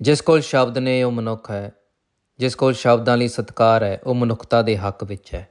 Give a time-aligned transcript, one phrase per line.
[0.00, 1.72] ਜਿਸ ਕੋਲ ਸ਼ਬਦ ਨੇ ਉਹ ਮਨੁੱਖ ਹੈ,
[2.38, 5.48] ਜਿਸ ਕੋਲ ਸ਼ਬਦਾਂ ਲਈ ਸਤਕਾਰ ਹੈ, ਉਹ ਮਨੁੱਖਤਾ ਦੇ ਹੱਕ ਵਿੱਚ ਹੈ।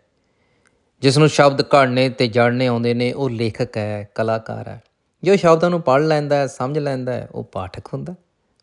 [1.02, 4.84] ਜਿਸ ਨੂੰ ਸ਼ਬਦ ਘੜਨੇ ਤੇ ਜੜਨੇ ਆਉਂਦੇ ਨੇ, ਉਹ ਲੇਖਕ ਹੈ, ਕਲਾਕਾਰ ਹੈ।
[5.24, 8.16] ਜੋ ਸ਼ਬਦਾਂ ਨੂੰ ਪੜ੍ਹ ਲੈਂਦਾ ਹੈ, ਸਮਝ ਲੈਂਦਾ ਹੈ, ਉਹ ਪਾਠਕ ਹੁੰਦਾ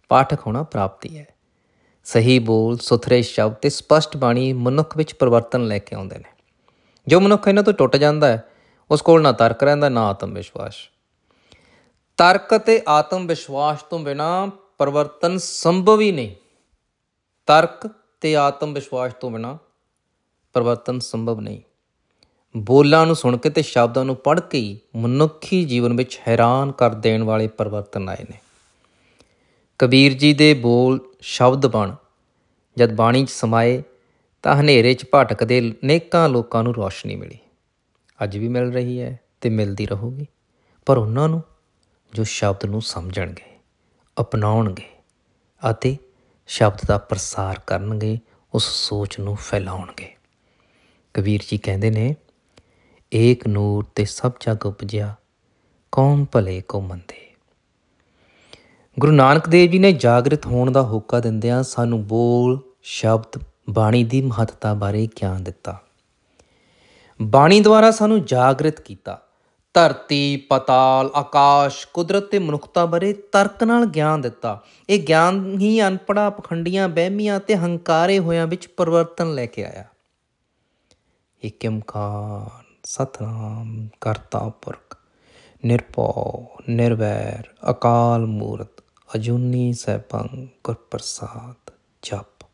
[0.08, 1.26] ਪਾਠਕ ਹੋਣਾ ਪ੍ਰਾਪਤੀ ਹੈ।
[2.04, 6.32] ਸਹੀ ਬੋਲ, ਸੁਥਰੇ ਸ਼ਬਦ ਤੇ ਸਪਸ਼ਟ ਬਾਣੀ ਮਨੁੱਖ ਵਿੱਚ ਪਰਿਵਰਤਨ ਲੈ ਕੇ ਆਉਂਦੇ ਨੇ।
[7.06, 8.44] ਜੋ ਮਨੁੱਖ ਇਹਨਾਂ ਤੋਂ ਟੁੱਟ ਜਾਂਦਾ ਹੈ,
[8.90, 10.74] ਉਸ ਕੋਲ ਨਾ ਤਰਕ ਰਹਿੰਦਾ, ਨਾ ਆਤਮ ਵਿਸ਼ਵਾਸ।
[12.16, 14.50] ਤਰਕ ਤੇ ਆਤਮ ਵਿਸ਼ਵਾਸ ਤੋਂ ਬਿਨਾ
[14.80, 16.34] ਪਰਿਵਰਤਨ ਸੰਭਵ ਹੀ ਨਹੀਂ।
[17.48, 17.88] ਤਰਕ
[18.20, 19.56] ਤੇ ਆਤਮ ਵਿਸ਼ਵਾਸ ਤੋਂ ਬਿਨਾ
[20.54, 21.60] ਪਰਿਵਰਤਨ ਸੰਭਵ ਨਹੀਂ।
[22.54, 26.94] ਬੋਲਾਂ ਨੂੰ ਸੁਣ ਕੇ ਤੇ ਸ਼ਬਦਾਂ ਨੂੰ ਪੜ੍ਹ ਕੇ ਹੀ ਮਨੁੱਖੀ ਜੀਵਨ ਵਿੱਚ ਹੈਰਾਨ ਕਰ
[26.94, 28.38] ਦੇਣ ਵਾਲੇ ਪਰਿਵਰਤਨ ਆਏ ਨੇ।
[29.80, 31.94] ਕਬੀਰ ਜੀ ਦੇ ਬੋਲ ਸ਼ਬਦ ਬਣ,
[32.76, 33.82] ਜਦ ਬਾਣੀ 'ਚ ਸਮਾਏ
[34.42, 37.38] ਤਾਂ ਹਨੇਰੇ 'ਚ ਭਟਕਦੇ ਨੇਕਾਂ ਲੋਕਾਂ ਨੂੰ ਰੋਸ਼ਨੀ ਮਿਲੀ।
[38.18, 40.26] ਅੱਜ ਵੀ ਮਿਲ ਰਹੀ ਹੈ ਤੇ ਮਿਲਦੀ ਰਹੂਗੀ,
[40.86, 41.42] ਪਰ ਉਹਨਾਂ ਨੂੰ
[42.12, 43.55] ਜੋ ਸ਼ਬਦ ਨੂੰ ਸਮਝਣਗੇ।
[44.20, 44.88] ਅਪਣਾਉਣਗੇ
[45.70, 45.96] ਅਤੇ
[46.46, 48.18] ਸ਼ਬਦ ਦਾ ਪ੍ਰਸਾਰ ਕਰਨਗੇ,
[48.54, 50.16] ਉਸ ਸੋਚ ਨੂੰ ਫੈਲਾਉਣਗੇ।
[51.14, 52.16] ਕਬੀਰ ਜੀ ਕਹਿੰਦੇ ਨੇ,
[53.14, 55.14] ਏਕ ਨੂਰ ਤੇ ਸਭ ਜਗ ਉਪਜਿਆ,
[55.92, 57.34] ਕੌਮ ਭਲੇ ਕੋ ਮੰਦੇ।
[58.98, 64.22] ਗੁਰੂ ਨਾਨਕ ਦੇਵ ਜੀ ਨੇ ਜਾਗਰਿਤ ਹੋਣ ਦਾ ਹੋਕਾ ਦਿੰਦਿਆਂ ਸਾਨੂੰ ਬੋਲ, ਸ਼ਬਦ, ਬਾਣੀ ਦੀ
[64.22, 65.82] ਮਹੱਤਤਾ ਬਾਰੇ ਗਿਆਨ ਦਿੱਤਾ।
[67.22, 69.22] ਬਾਣੀ ਦੁਆਰਾ ਸਾਨੂੰ ਜਾਗਰਿਤ ਕੀਤਾ।
[69.76, 76.30] ਧਰਤੀ, ਪਤਾਲ, ਆਕਾਸ਼, ਕੁਦਰਤ ਤੇ ਮਨੁੱਖਤਾ ਬਾਰੇ ਤਰਕ ਨਾਲ ਗਿਆਨ ਦਿੱਤਾ। ਇਹ ਗਿਆਨ ਹੀ ਅਨਪੜਾ
[76.30, 79.84] ਪਖੰਡੀਆਂ ਬਹਿਮੀਆਂ ਤੇ ਹੰਕਾਰੇ ਹੋਇਆਂ ਵਿੱਚ ਪਰਿਵਰਤਨ ਲੈ ਕੇ ਆਇਆ।
[81.44, 84.98] ਏਕਮਕਾਰ ਸਤਨਾਮ ਕਰਤਾ ਪੁਰਖ
[85.64, 88.82] ਨਿਰਭਉ, ਨਿਰਵੈਰ, ਅਕਾਲ ਮੂਰਤ,
[89.16, 92.46] ਅਜੂਨੀ ਸੈਭੰ ਗੁਰ ਪ੍ਰਸਾਦ ਜਪ।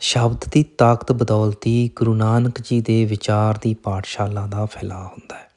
[0.00, 5.51] ਸ਼ਬਦ ਦੀ ਤਾਕਤ ਬਦੌਲਤੀ ਗੁਰੂ ਨਾਨਕ ਜੀ ਦੇ ਵਿਚਾਰ ਦੀ ਪਾਠਸ਼ਾਲਾ ਦਾ ਫੈਲਾਅ ਹੁੰਦਾ ਹੈ।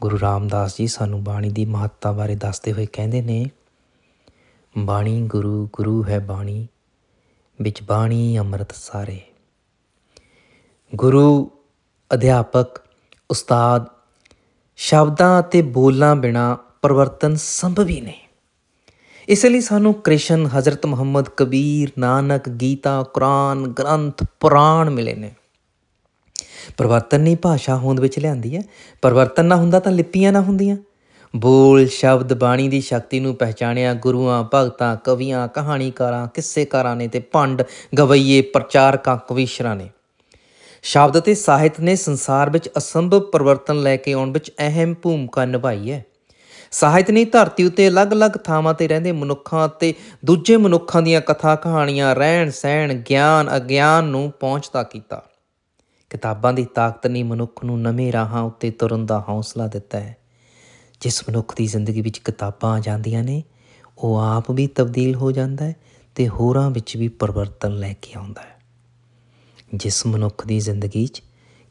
[0.00, 3.50] ਗੁਰੂ ਰਾਮਦਾਸ ਜੀ ਸਾਨੂੰ ਬਾਣੀ ਦੀ ਮਹੱਤਤਾ ਬਾਰੇ ਦੱਸਦੇ ਹੋਏ ਕਹਿੰਦੇ ਨੇ,
[4.78, 6.68] ਬਾਣੀ ਗੁਰੂ ਗੁਰੂ ਹੈ ਬਾਣੀ,
[7.60, 9.20] ਵਿੱਚ ਬਾਣੀ ਅੰਮ੍ਰਿਤ ਸਾਰੇ।
[10.94, 11.50] ਗੁਰੂ,
[12.14, 12.66] ਅਧਿਆਪਕ,
[13.30, 13.86] ਉਸਤਾਦ,
[14.76, 18.20] ਸ਼ਬਦਾਂ ਅਤੇ ਬੋਲਾਂ ਬਿਨਾ ਪਰਿਵਰਤਨ ਸੰਭਵ ਹੀ ਨਹੀਂ।
[19.28, 25.34] ਇਸ ਲਈ ਸਾਨੂੰ ਕ੍ਰਿਸ਼ਨ, ਹਜ਼ਰਤ ਮੁਹੰਮਦ, ਕਬੀਰ, ਨਾਨਕ, ਗੀਤਾ, ਕੁਰਾਨ, ਗ੍ਰੰਥ, ਪੁਰਾਣ ਮਿਲੇ ਨੇ।
[26.76, 28.62] ਪਰਿਵਰਤਨ ਨਹੀਂ ਭਾਸ਼ਾ ਹੋਂਦ ਵਿੱਚ ਲਿਆਂਦੀ ਹੈ।
[29.02, 30.76] ਪਰਿਵਰਤਨ ਨਾ ਹੁੰਦਾ ਤਾਂ ਲਿਪੀਆਂ ਨਾ ਹੁੰਦੀਆਂ।
[31.36, 37.62] ਬੋਲ, ਸ਼ਬਦ, ਬਾਣੀ ਦੀ ਸ਼ਕਤੀ ਨੂੰ ਪਹਿਚਾਣਿਆ ਗੁਰੂਆਂ, ਭਗਤਾਂ, ਕਵੀਆਂ, ਕਹਾਣੀਕਾਰਾਂ, ਕਿੱਸੇਕਾਰਾਂ ਨੇ ਤੇ ਪੰਡ,
[37.98, 39.90] ਗਵਈਏ, ਪ੍ਰਚਾਰਕਾਂ, ਕਵੀਸ਼ਰਾਂ ਨੇ।
[40.82, 45.90] ਸ਼ਬਦ ਤੇ ਸਾਹਿਤ ਨੇ ਸੰਸਾਰ ਵਿੱਚ ਅਸੰਭਵ ਪਰਿਵਰਤਨ ਲੈ ਕੇ ਆਉਣ ਵਿੱਚ ਅਹਿਮ ਭੂਮਿਕਾ ਨਿਭਾਈ
[45.90, 46.04] ਹੈ।
[46.70, 49.94] ਸਾਹਿਤ ਨੇ ਧਰਤੀ ਉੱਤੇ ਅਲੱਗ-ਅਲੱਗ ਥਾਵਾਂ ਤੇ ਰਹਿੰਦੇ ਮਨੁੱਖਾਂ ਤੇ
[50.24, 55.22] ਦੂਜੇ ਮਨੁੱਖਾਂ ਦੀਆਂ ਕਥਾ ਕਹਾਣੀਆਂ ਰਹਿਣ ਸਹਿਣ ਗਿਆਨ ਅਗਿਆਨ ਨੂੰ ਪਹੁੰਚਦਾ ਕੀਤਾ।
[56.10, 60.16] ਕਿਤਾਬਾਂ ਦੀ ਤਾਕਤ ਨੇ ਮਨੁੱਖ ਨੂੰ ਨਵੇਂ ਰਾਹਾਂ ਉੱਤੇ ਤੁਰਨ ਦਾ ਹੌਸਲਾ ਦਿੱਤਾ ਹੈ।
[61.00, 63.42] ਜਿਸ ਮਨੁੱਖ ਦੀ ਜ਼ਿੰਦਗੀ ਵਿੱਚ ਕਿਤਾਬਾਂ ਆ ਜਾਂਦੀਆਂ ਨੇ,
[63.98, 65.76] ਉਹ ਆਪ ਵੀ ਤਬਦੀਲ ਹੋ ਜਾਂਦਾ ਹੈ
[66.14, 68.56] ਤੇ ਹੋਰਾਂ ਵਿੱਚ ਵੀ ਪਰਿਵਰਤਨ ਲੈ ਕੇ ਆਉਂਦਾ ਹੈ।
[69.74, 71.22] ਜਿਸ ਮਨੁੱਖ ਦੀ ਜ਼ਿੰਦਗੀ 'ਚ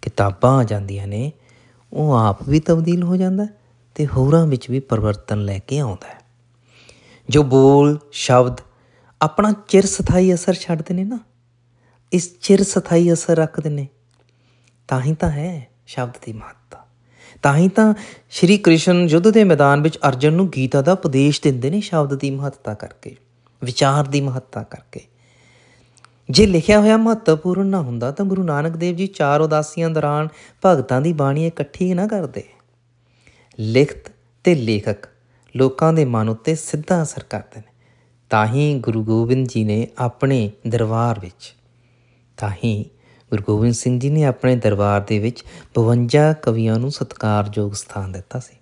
[0.01, 1.31] ਕਿਤਾਬਾਂ ਆ ਜਾਂਦੀਆਂ ਨੇ,
[1.94, 3.47] ਉਹ ਆਪ ਵੀ ਤਬਦੀਲ ਹੋ ਜਾਂਦਾ
[3.95, 6.19] ਤੇ ਹੋਰਾਂ ਵਿੱਚ ਵੀ ਪਰਿਵਰਤਨ ਲੈ ਕੇ ਆਉਂਦਾ ਹੈ।
[7.29, 8.62] ਜੋ ਬੋਲ, ਸ਼ਬਦ
[9.22, 11.19] ਆਪਣਾ ਚਿਰ ਸਥਾਈ ਅਸਰ ਛੱਡਦੇ ਨੇ ਨਾ,
[12.13, 13.88] ਇਸ ਚਿਰ ਸਥਾਈ ਅਸਰ ਰੱਖਦੇ ਨੇ।
[14.88, 16.85] ਤਾਂ ਹੀ ਤਾਂ ਹੈ ਸ਼ਬਦ ਦੀ ਮਹੱਤਤਾ।
[17.44, 17.94] ਤਾਂ ਹੀ ਤਾਂ
[18.29, 22.31] ਸ਼੍ਰੀ ਕ੍ਰਿਸ਼ਨ ਯੁੱਧ ਦੇ ਮੈਦਾਨ ਵਿੱਚ ਅਰਜਨ ਨੂੰ ਗੀਤਾ ਦਾ ਉਪਦੇਸ਼ ਦਿੰਦੇ ਨੇ ਸ਼ਬਦ ਦੀ
[22.31, 23.16] ਮਹੱਤਤਾ ਕਰਕੇ,
[23.62, 25.01] ਵਿਚਾਰ ਦੀ ਮਹੱਤਤਾ ਕਰਕੇ।
[26.29, 30.28] ਜੇ ਲਿਖਿਆ ਹੋਇਆ ਮਹੱਤਵਪੂਰਨ ਨਾ ਹੁੰਦਾ ਤਾਂ ਗੁਰੂ ਨਾਨਕ ਦੇਵ ਜੀ ਚਾਰ ਉਦਾਸੀਆਂ ਦੌਰਾਨ
[30.66, 32.44] ਭਗਤਾਂ ਦੀ ਬਾਣੀ ਇਕੱਠੀ ਨਾ ਕਰਦੇ।
[33.59, 34.12] ਲਿਖਤ
[34.44, 35.07] ਤੇ ਲੇਖਕ
[35.56, 37.74] ਲੋਕਾਂ ਦੇ ਮਨ ਉੱਤੇ ਸਿੱਧਾ ਅਸਰ ਕਰਦੇ ਨੇ।
[38.29, 41.53] ਤਾਂ ਹੀ ਗੁਰੂ ਗੋਬਿੰਦ ਜੀ ਨੇ ਆਪਣੇ ਦਰਬਾਰ ਵਿੱਚ
[42.38, 42.85] ਤਾਂ ਹੀ
[43.30, 45.44] ਗੁਰੂ ਗੋਬਿੰਦ ਸਿੰਘ ਜੀ ਨੇ ਆਪਣੇ ਦਰਬਾਰ ਦੇ ਵਿੱਚ
[45.74, 48.56] 52 ਕਵੀਆਂ ਨੂੰ ਸਤਿਕਾਰਯੋਗ ਸਥਾਨ ਦਿੱਤਾ ਸੀ।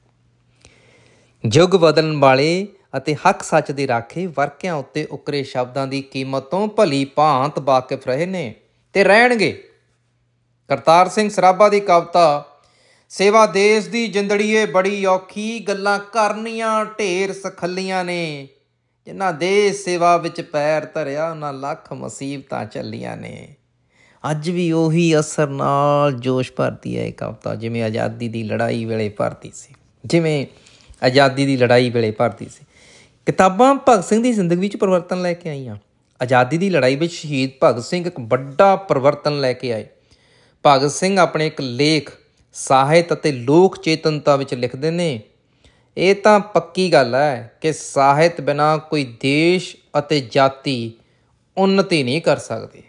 [1.53, 6.67] ਯੁੱਗ ਬਦਲਣ ਵਾਲੇ ਅਤੇ ਹੱਕ ਸੱਚ ਦੇ ਰਾਖੇ ਵਰਕਿਆਂ ਉੱਤੇ ਉਕਰੇ ਸ਼ਬਦਾਂ ਦੀ ਕੀਮਤ ਤੋਂ
[6.67, 8.55] ਭਲੀ ਭਾਂਤ ਵਾਕਿਫ ਰਹੇ ਨੇ
[8.93, 9.63] ਤੇ ਰਹਿਣਗੇ।
[10.67, 12.45] ਕਰਤਾਰ ਸਿੰਘ ਸਰਾਭਾ ਦੀ ਕਵਿਤਾ,
[13.09, 18.47] ਸੇਵਾ ਦੇਸ਼ ਦੀ ਜਿੰਦੜੀਏ ਬੜੀ ਔਖੀ, ਗੱਲਾਂ ਕਰਨੀਆਂ ਢੇਰ ਸਖੱਲੀਆਂ ਨੇ।
[19.05, 23.55] ਜਿਨ੍ਹਾਂ ਦੇਸ਼ ਸੇਵਾ ਵਿੱਚ ਪੈਰ ਧਰਿਆ ਉਹਨਾਂ ਲੱਖ ਮੁਸੀਬਤਾਂ ਚੱਲੀਆਂ ਨੇ।
[24.31, 29.09] ਅੱਜ ਵੀ ਉਹੀ ਅਸਰ ਨਾਲ ਜੋਸ਼ ਭਰਦੀ ਹੈ ਇਹ ਕਵਿਤਾ ਜਿਵੇਂ ਆਜ਼ਾਦੀ ਦੀ ਲੜਾਈ ਵੇਲੇ
[29.09, 29.73] ਭਰਦੀ ਸੀ।
[30.05, 30.47] ਜਿਵੇਂ
[31.03, 32.65] ਆਜ਼ਾਦੀ ਦੀ ਲੜਾਈ ਵੇਲੇ ਭਰਦੀ ਸੀ।
[33.25, 35.75] ਕਿਤਾਬਾਂ ਭਗਤ ਸਿੰਘ ਦੀ ਜ਼ਿੰਦਗੀ ਵਿੱਚ ਪਰਿਵਰਤਨ ਲੈ ਕੇ ਆਈਆਂ।
[36.21, 39.87] ਆਜ਼ਾਦੀ ਦੀ ਲੜਾਈ ਵਿੱਚ ਸ਼ਹੀਦ ਭਗਤ ਸਿੰਘ ਇੱਕ ਵੱਡਾ ਪਰਿਵਰਤਨ ਲੈ ਕੇ ਆਏ।
[40.65, 42.11] ਭਗਤ ਸਿੰਘ ਆਪਣੇ ਇੱਕ ਲੇਖ
[42.53, 45.21] ਸਾਹਿਤ ਅਤੇ ਲੋਕ ਚੇਤਨਤਾ ਵਿੱਚ ਲਿਖਦੇ ਨੇ।
[45.97, 50.93] ਇਹ ਤਾਂ ਪੱਕੀ ਗੱਲ ਹੈ ਕਿ ਸਾਹਿਤ ਬਿਨਾ ਕੋਈ ਦੇਸ਼ ਅਤੇ ਜਾਤੀ
[51.57, 52.83] ਉન્નਤੀ ਨਹੀਂ ਕਰ ਸਕਦੀ।